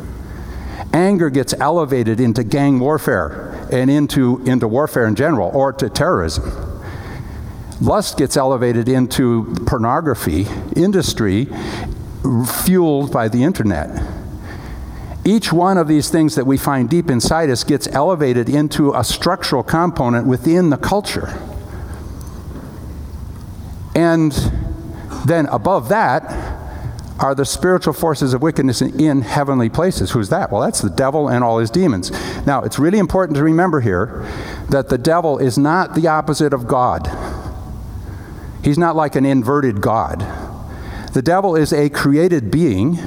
[0.94, 6.70] Anger gets elevated into gang warfare and into, into warfare in general, or to terrorism.
[7.82, 11.48] Lust gets elevated into pornography industry
[12.64, 14.02] fueled by the internet.
[15.26, 19.04] Each one of these things that we find deep inside us gets elevated into a
[19.04, 21.34] structural component within the culture.
[23.96, 24.32] And
[25.26, 26.63] then above that
[27.24, 30.12] are the spiritual forces of wickedness in, heavenly places.
[30.12, 30.52] Who's that?
[30.52, 32.12] Well, that's the devil and all his demons.
[32.46, 34.30] Now, it's really important to remember here
[34.70, 37.10] that the devil is not the opposite of God.
[38.62, 40.20] He's not like an inverted God.
[41.14, 42.98] The devil is a created being,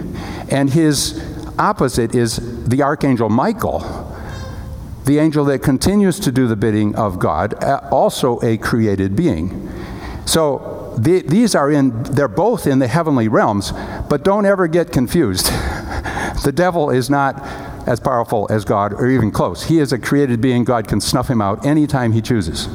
[0.50, 1.22] and his
[1.58, 3.80] opposite is the archangel Michael,
[5.04, 9.70] the angel that continues to do the bidding of God, uh, also a created being.
[10.24, 13.72] So the, these are in, they're both in the heavenly realms,
[14.08, 15.46] but don't ever get confused.
[16.44, 17.42] the devil is not
[17.86, 19.64] as powerful as God or even close.
[19.64, 20.64] He is a created being.
[20.64, 22.68] God can snuff him out anytime he chooses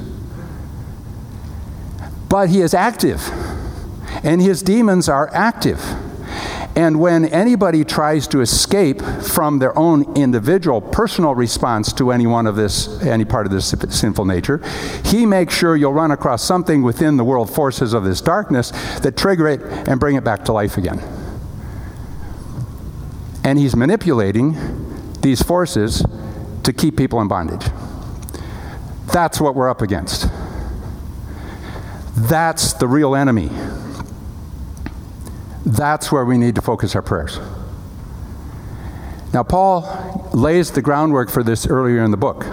[2.31, 3.29] but he is active,
[4.23, 5.83] and his demons are active.
[6.75, 12.47] And when anybody tries to escape from their own individual personal response to any one
[12.47, 14.61] of this, any part of this sinful nature,
[15.03, 19.17] he makes sure you'll run across something within the world forces of this darkness that
[19.17, 21.01] trigger it and bring it back to life again.
[23.43, 24.55] And he's manipulating
[25.21, 26.05] these forces
[26.63, 27.65] to keep people in bondage.
[29.11, 30.29] That's what we're up against.
[32.15, 33.49] That's the real enemy.
[35.65, 37.39] That's where we need to focus our prayers.
[39.33, 42.45] Now, Paul lays the groundwork for this earlier in the book.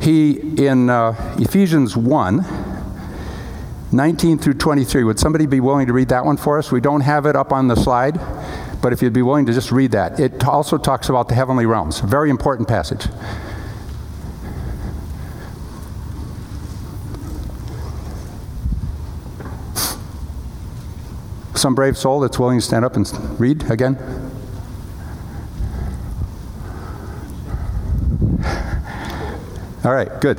[0.00, 2.44] He, in uh, Ephesians 1,
[3.90, 6.70] 19 through 23, would somebody be willing to read that one for us?
[6.70, 8.20] We don't have it up on the slide,
[8.80, 10.20] but if you'd be willing to just read that.
[10.20, 13.06] It also talks about the heavenly realms, very important passage.
[21.66, 23.96] Some brave soul that's willing to stand up and read again?
[29.84, 30.38] All right, good.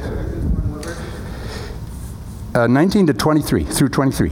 [2.56, 4.32] Uh, 19 to 23, through 23.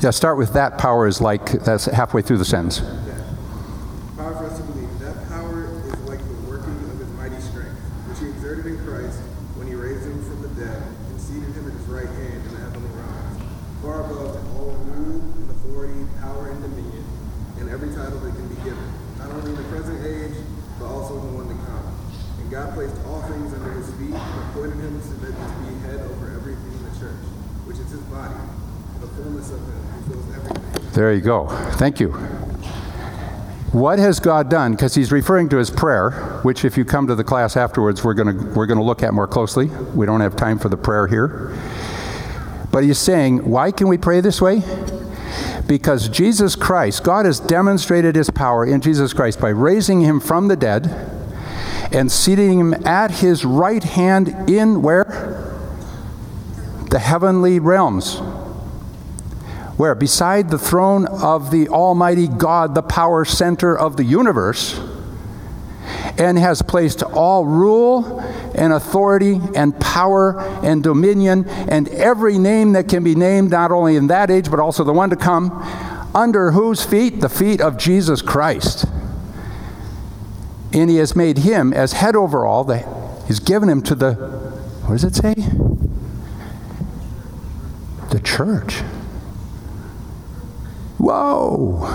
[0.00, 2.80] Yeah, start with that power is like, that's halfway through the sentence.
[30.92, 31.46] There you go.
[31.76, 32.10] Thank you.
[33.72, 34.72] What has God done?
[34.72, 36.10] Because he's referring to his prayer,
[36.42, 39.02] which, if you come to the class afterwards, we're going to we're going to look
[39.02, 39.66] at more closely.
[39.66, 41.56] We don't have time for the prayer here.
[42.72, 44.62] But he's saying, why can we pray this way?
[45.66, 50.48] Because Jesus Christ, God has demonstrated his power in Jesus Christ by raising him from
[50.48, 51.17] the dead
[51.92, 55.44] and seating him at his right hand in where?
[56.90, 58.20] The heavenly realms
[59.78, 59.94] where?
[59.94, 64.80] Beside the throne of the Almighty God, the power center of the universe,
[66.18, 68.18] and has placed all rule
[68.56, 73.94] and authority and power and dominion and every name that can be named, not only
[73.94, 75.52] in that age, but also the one to come,
[76.12, 77.20] under whose feet?
[77.20, 78.84] The feet of Jesus Christ.
[80.72, 82.78] And he has made him as head over all, the,
[83.26, 85.34] he's given him to the, what does it say?
[88.10, 88.80] The church.
[90.98, 91.86] Whoa!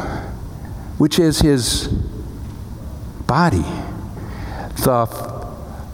[0.97, 1.87] Which is his
[3.27, 3.65] body.
[4.83, 5.07] The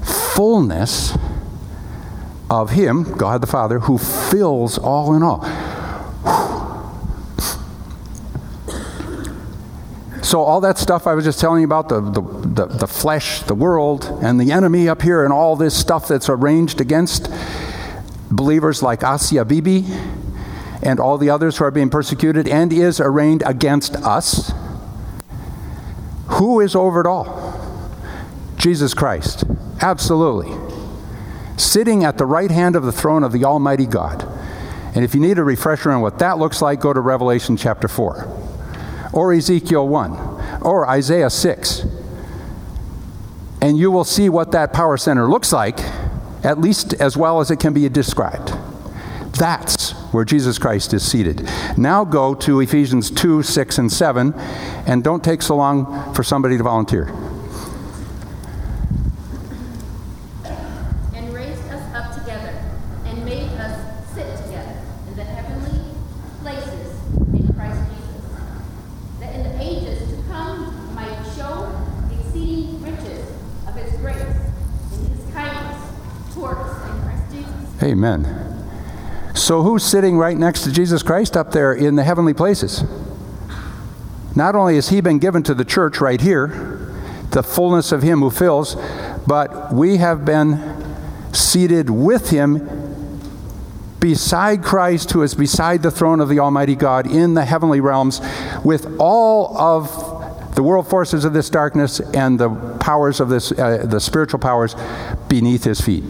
[0.03, 1.17] fullness
[2.49, 5.39] of him, God the Father, who fills all in all.
[10.29, 13.41] So, all that stuff I was just telling you about the, the, the, the, flesh,
[13.41, 17.31] the world, and the enemy up here, and all this stuff that's arranged against
[18.29, 19.85] believers like Asia Bibi
[20.83, 24.53] and all the others who are being persecuted and is arraigned against us.
[26.27, 27.59] Who is over it all?
[28.55, 29.45] Jesus Christ.
[29.81, 30.55] Absolutely.
[31.57, 34.23] Sitting at the right hand of the throne of the Almighty God.
[34.93, 37.87] And if you need a refresher on what that looks like, go to Revelation chapter
[37.87, 38.38] 4
[39.13, 41.85] or Ezekiel 1 or Isaiah 6.
[43.61, 45.79] And you will see what that power center looks like,
[46.43, 48.53] at least as well as it can be described.
[49.37, 51.47] That's where Jesus Christ is seated.
[51.77, 54.33] Now go to Ephesians 2 6 and 7,
[54.85, 57.05] and don't take so long for somebody to volunteer.
[78.09, 79.35] Amen.
[79.35, 82.83] So, who's sitting right next to Jesus Christ up there in the heavenly places?
[84.35, 86.47] Not only has he been given to the church right here,
[87.31, 88.75] the fullness of him who fills,
[89.27, 90.59] but we have been
[91.33, 92.67] seated with him
[93.99, 98.21] beside Christ, who is beside the throne of the Almighty God in the heavenly realms,
[98.63, 103.85] with all of the world forces of this darkness and the powers of this, uh,
[103.85, 104.75] the spiritual powers
[105.27, 106.03] beneath his feet.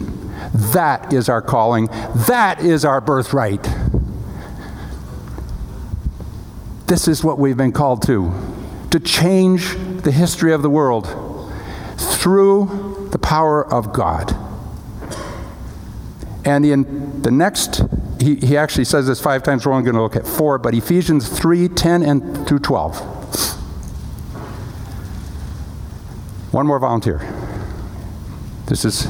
[0.54, 1.86] That is our calling.
[2.26, 3.62] That is our birthright.
[6.86, 8.32] This is what we've been called to
[8.90, 11.06] to change the history of the world
[11.96, 14.34] through the power of God.
[16.44, 17.82] And in the next,
[18.20, 19.64] he, he actually says this five times.
[19.64, 22.98] We're only going to look at four, but Ephesians 3 10 and through 12.
[26.52, 27.20] One more volunteer.
[28.66, 29.06] This is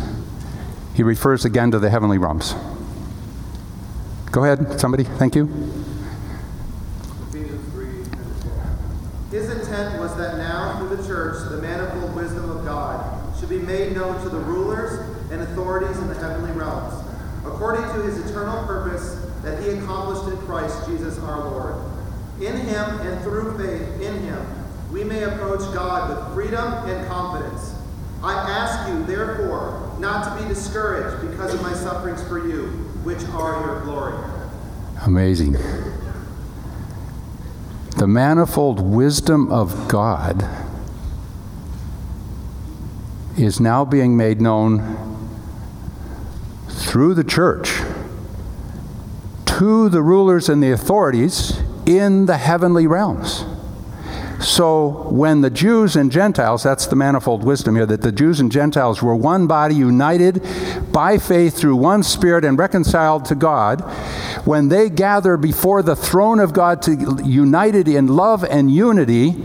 [0.94, 2.54] he refers again to the heavenly realms.
[4.30, 5.04] Go ahead, somebody.
[5.04, 5.46] Thank you.
[9.30, 13.58] His intent was that now, through the church, the manifold wisdom of God should be
[13.58, 14.98] made known to the rulers
[15.30, 16.92] and authorities in the heavenly realms,
[17.46, 21.76] according to his eternal purpose that he accomplished in Christ Jesus our Lord.
[22.40, 24.46] In him and through faith in him,
[24.92, 27.74] we may approach God with freedom and confidence.
[28.22, 32.68] I ask you, therefore, not to be discouraged because of my sufferings for you,
[33.04, 34.14] which are your glory.
[35.04, 35.52] Amazing.
[37.96, 40.48] The manifold wisdom of God
[43.36, 44.96] is now being made known
[46.68, 47.80] through the church
[49.46, 53.44] to the rulers and the authorities in the heavenly realms.
[54.40, 58.50] So when the Jews and Gentiles, that's the manifold wisdom here, that the Jews and
[58.50, 60.42] Gentiles were one body, united
[60.90, 63.82] by faith through one Spirit and reconciled to God,
[64.46, 69.36] when they gather before the throne of God to united in love and unity,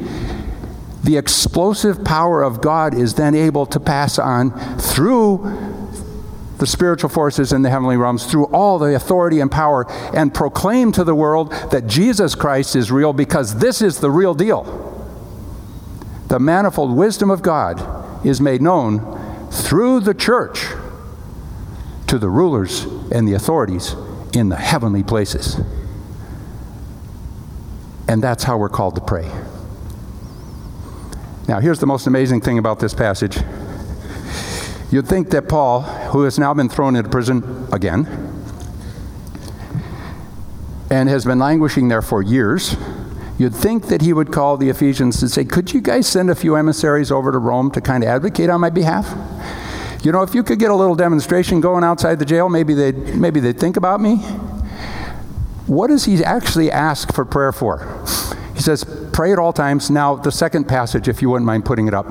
[1.04, 5.75] the explosive power of God is then able to pass on through
[6.58, 10.92] the spiritual forces in the heavenly realms through all the authority and power and proclaim
[10.94, 14.86] to the world that Jesus Christ is real because this is the real deal
[16.28, 20.66] the manifold wisdom of God is made known through the church
[22.08, 23.96] to the rulers and the authorities
[24.34, 25.60] in the heavenly places.
[28.08, 29.32] And that's how we're called to pray.
[31.48, 33.38] Now, here's the most amazing thing about this passage.
[34.92, 38.08] You'd think that Paul, who has now been thrown into prison again,
[40.90, 42.76] and has been languishing there for years,
[43.38, 46.36] You'd think that he would call the Ephesians and say, Could you guys send a
[46.36, 49.14] few emissaries over to Rome to kind of advocate on my behalf?
[50.04, 53.16] You know, if you could get a little demonstration going outside the jail, maybe they'd,
[53.16, 54.18] maybe they'd think about me.
[55.68, 58.04] What does he actually ask for prayer for?
[58.54, 59.90] He says, Pray at all times.
[59.90, 62.06] Now, the second passage, if you wouldn't mind putting it up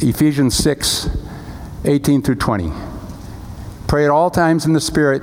[0.00, 1.08] Ephesians 6
[1.84, 2.72] 18 through 20.
[3.86, 5.22] Pray at all times in the Spirit.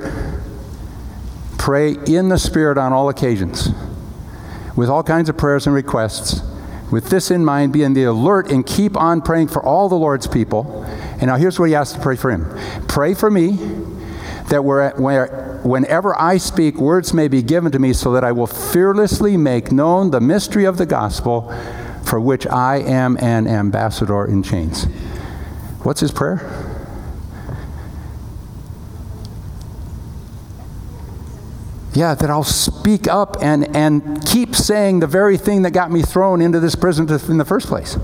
[1.58, 3.70] Pray in the Spirit on all occasions
[4.76, 6.42] with all kinds of prayers and requests.
[6.92, 9.96] With this in mind, be on the alert and keep on praying for all the
[9.96, 10.84] Lord's people.
[11.20, 12.48] And now here's what he asks to pray for him
[12.88, 13.58] Pray for me
[14.50, 18.34] that where, where, whenever I speak, words may be given to me so that I
[18.34, 21.54] will fearlessly make known the mystery of the gospel
[22.04, 24.88] for which I am an ambassador in chains.
[25.84, 26.40] What's his prayer?
[31.94, 36.02] Yeah, that I'll speak up and, and keep saying the very thing that got me
[36.02, 37.98] thrown into this prison in the first place.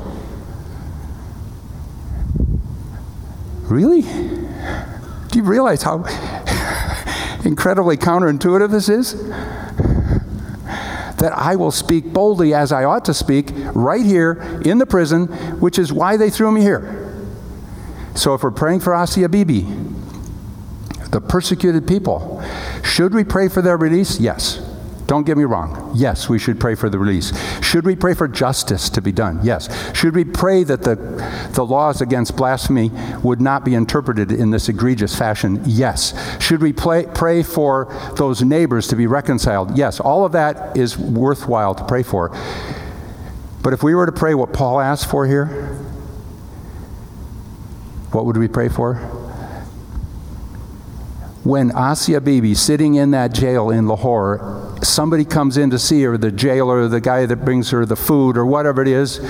[3.63, 4.01] Really?
[4.01, 5.97] Do you realize how
[7.45, 9.29] incredibly counterintuitive this is?
[11.17, 15.27] That I will speak boldly as I ought to speak right here in the prison,
[15.59, 17.06] which is why they threw me here.
[18.17, 19.61] So if we're praying for Asia Bibi,
[21.11, 22.43] the persecuted people,
[22.83, 24.19] should we pray for their release?
[24.19, 24.57] Yes.
[25.05, 25.91] Don't get me wrong.
[25.95, 27.31] Yes, we should pray for the release.
[27.63, 29.39] Should we pray for justice to be done?
[29.41, 29.69] Yes.
[29.95, 30.95] Should we pray that the,
[31.53, 32.91] the laws against blasphemy
[33.23, 35.61] would not be interpreted in this egregious fashion?
[35.65, 36.13] Yes.
[36.43, 37.85] Should we play, pray for
[38.17, 39.77] those neighbors to be reconciled?
[39.77, 40.01] Yes.
[40.01, 42.35] All of that is worthwhile to pray for.
[43.63, 45.76] But if we were to pray what Paul asked for here,
[48.11, 48.95] what would we pray for?
[51.47, 56.17] when Asia Bibi, sitting in that jail in Lahore, somebody comes in to see her,
[56.17, 59.21] the jailer, the guy that brings her the food, or whatever it is,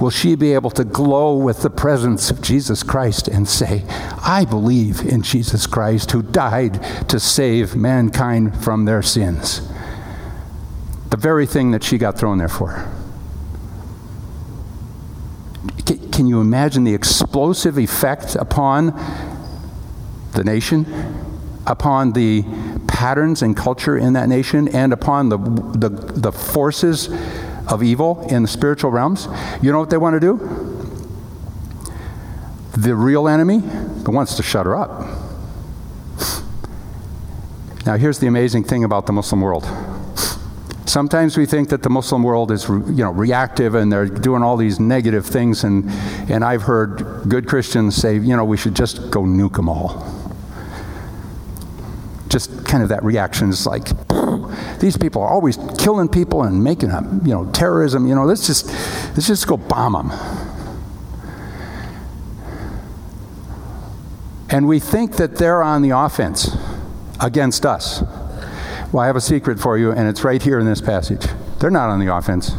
[0.00, 3.82] will she be able to glow with the presence of Jesus Christ and say,
[4.22, 9.68] I believe in Jesus Christ who died to save mankind from their sins?
[11.10, 12.88] The very thing that she got thrown there for.
[16.18, 18.86] Can you imagine the explosive effect upon
[20.32, 20.84] the nation?
[21.64, 22.44] upon the
[22.88, 27.08] patterns and culture in that nation and upon the, the, the forces
[27.68, 29.28] of evil in the spiritual realms.
[29.62, 30.38] You know what they want to do?
[32.76, 33.60] The real enemy
[34.04, 34.90] wants to shut her up.
[37.86, 39.68] Now, here's the amazing thing about the Muslim world.
[40.88, 44.56] Sometimes we think that the Muslim world is, you know, reactive and they're doing all
[44.56, 45.88] these negative things, and,
[46.30, 50.18] and I've heard good Christians say, you know, we should just go nuke them all
[52.28, 53.88] just kind of that reaction is like,
[54.80, 58.06] these people are always killing people and making up, you know, terrorism.
[58.06, 58.66] You know, let's just
[59.14, 60.10] let's just go bomb them.
[64.50, 66.56] And we think that they're on the offense
[67.20, 68.02] against us.
[68.92, 71.26] Well, I have a secret for you, and it's right here in this passage.
[71.58, 72.52] They're not on the offense,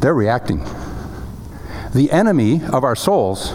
[0.00, 0.64] they're reacting.
[1.94, 3.54] The enemy of our souls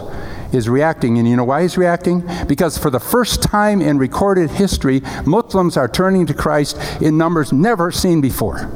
[0.54, 1.18] is reacting.
[1.18, 2.28] And you know why he's reacting?
[2.48, 7.52] Because for the first time in recorded history, Muslims are turning to Christ in numbers
[7.52, 8.70] never seen before.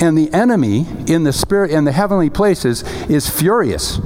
[0.00, 4.00] And the enemy in the spirit in the heavenly places is furious.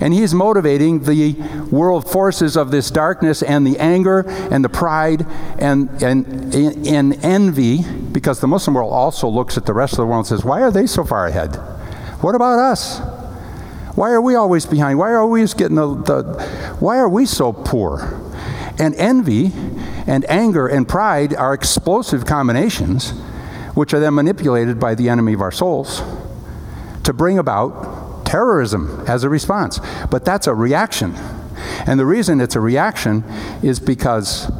[0.00, 1.32] And he's motivating the
[1.70, 5.26] world forces of this darkness and the anger and the pride
[5.58, 6.54] and, and,
[6.86, 7.82] and envy,
[8.12, 10.62] because the Muslim world also looks at the rest of the world and says, Why
[10.62, 11.56] are they so far ahead?
[12.20, 12.98] What about us?
[13.94, 14.98] Why are we always behind?
[14.98, 16.22] Why are we getting the, the
[16.78, 18.20] why are we so poor?
[18.78, 19.52] And envy
[20.06, 23.10] and anger and pride are explosive combinations,
[23.74, 26.02] which are then manipulated by the enemy of our souls
[27.02, 27.87] to bring about
[28.28, 29.80] terrorism as a response.
[30.10, 31.14] But that's a reaction.
[31.86, 33.24] And the reason it's a reaction
[33.62, 34.52] is because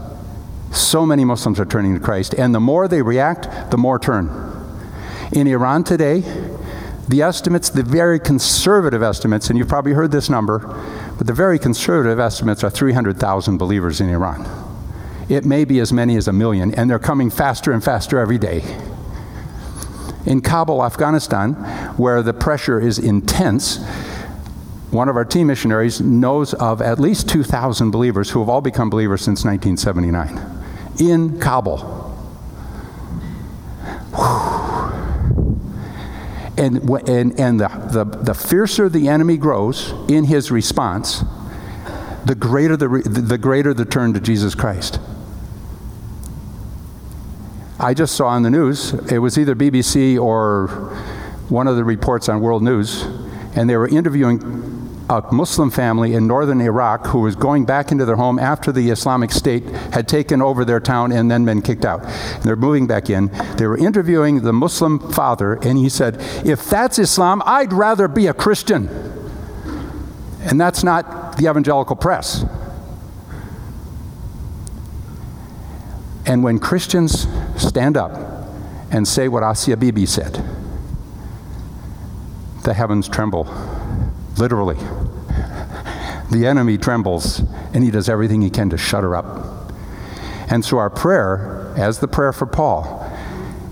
[0.73, 2.35] so many Muslims are turning to Christ.
[2.35, 4.31] And the more they react, the more turn.
[5.33, 6.21] In Iran today,
[7.09, 10.59] the estimates, the very conservative estimates, and you've probably heard this number,
[11.19, 14.47] but the very conservative estimates are 300,000 believers in Iran.
[15.29, 18.39] It may be as many as a million, and they're coming faster and faster every
[18.39, 18.63] day.
[20.29, 21.55] In Kabul, Afghanistan,
[21.97, 23.83] where the pressure is intense,
[24.91, 28.91] one of our TEAM missionaries knows of at least 2,000 believers who have all become
[28.91, 30.39] believers since 1979
[31.01, 32.05] in Kabul.
[36.59, 41.25] And, and, and the, the, the fiercer the enemy grows in his response,
[42.27, 45.01] the greater the, the greater the turn to Jesus Christ.
[47.81, 50.67] I just saw on the news, it was either BBC or
[51.49, 53.05] one of the reports on World News,
[53.55, 58.05] and they were interviewing a Muslim family in northern Iraq who was going back into
[58.05, 61.85] their home after the Islamic State had taken over their town and then been kicked
[61.85, 62.03] out.
[62.43, 63.29] They're moving back in.
[63.57, 68.27] They were interviewing the Muslim father, and he said, If that's Islam, I'd rather be
[68.27, 68.89] a Christian.
[70.41, 72.45] And that's not the evangelical press.
[76.29, 77.27] And when Christians
[77.57, 78.13] stand up
[78.91, 80.45] and say what Asia Bibi said,
[82.65, 83.45] the heavens tremble
[84.37, 84.77] literally.
[86.31, 87.41] The enemy trembles,
[87.73, 89.73] and he does everything he can to shut her up.
[90.51, 93.08] And so our prayer, as the prayer for Paul,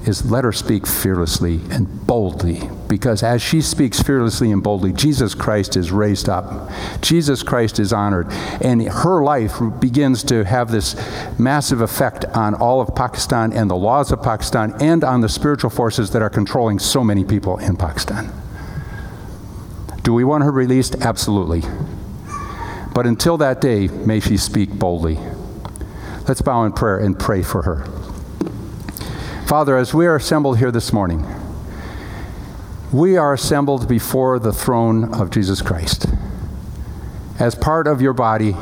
[0.06, 5.34] is let her speak fearlessly and boldly, because as she speaks fearlessly and boldly, Jesus
[5.34, 6.70] Christ is raised up.
[7.00, 8.28] Jesus Christ is honored.
[8.60, 10.94] And her life begins to have this
[11.38, 15.70] massive effect on all of Pakistan and the laws of Pakistan and on the spiritual
[15.70, 18.32] forces that are controlling so many people in Pakistan.
[20.02, 20.94] Do we want her released?
[20.96, 21.62] Absolutely.
[22.94, 25.18] But until that day, may she speak boldly.
[26.28, 28.05] Let's bow in prayer and pray for her.
[29.46, 31.24] Father, as we are assembled here this morning,
[32.92, 36.06] we are assembled before the throne of Jesus Christ.
[37.38, 38.56] As part of your body,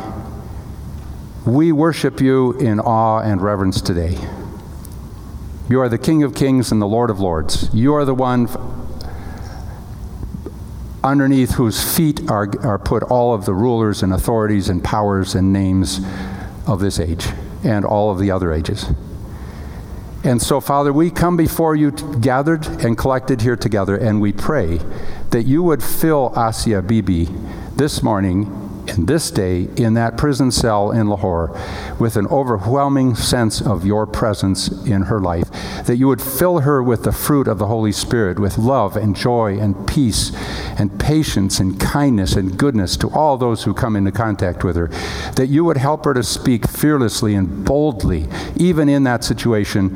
[1.46, 4.18] we worship you in awe and reverence today.
[5.70, 7.70] You are the King of kings and the Lord of lords.
[7.72, 8.50] You are the one
[11.02, 15.50] underneath whose feet are, are put all of the rulers and authorities and powers and
[15.50, 16.00] names
[16.66, 17.28] of this age
[17.62, 18.84] and all of the other ages.
[20.24, 24.80] And so, Father, we come before you gathered and collected here together, and we pray
[25.30, 27.28] that you would fill Asia Bibi
[27.76, 31.58] this morning in this day in that prison cell in Lahore
[31.98, 35.50] with an overwhelming sense of your presence in her life.
[35.86, 39.16] That you would fill her with the fruit of the Holy Spirit, with love and
[39.16, 40.32] joy and peace
[40.78, 44.88] and patience and kindness and goodness to all those who come into contact with her.
[45.36, 48.26] That you would help her to speak fearlessly and boldly,
[48.56, 49.90] even in that situation,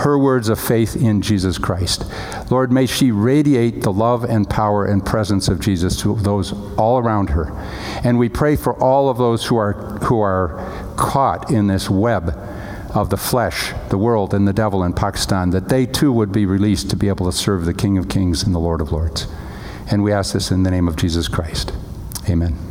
[0.00, 2.04] her words of faith in Jesus Christ.
[2.50, 6.98] Lord, may she radiate the love and power and presence of Jesus to those all
[6.98, 7.52] around her.
[8.02, 9.74] And we pray for all of those who are,
[10.04, 12.36] who are caught in this web
[12.94, 16.46] of the flesh, the world, and the devil in Pakistan, that they too would be
[16.46, 19.26] released to be able to serve the King of Kings and the Lord of Lords.
[19.90, 21.72] And we ask this in the name of Jesus Christ.
[22.28, 22.69] Amen.